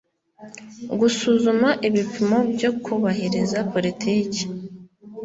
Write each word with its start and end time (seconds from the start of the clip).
Gusuzuma 0.99 1.69
ibipimo 1.87 2.37
byo 2.53 2.71
kubahiriza 2.83 3.57
politiki 3.73 4.41